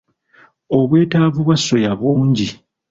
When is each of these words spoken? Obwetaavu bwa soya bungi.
Obwetaavu 0.77 1.39
bwa 1.45 1.55
soya 1.65 1.93
bungi. 1.99 2.47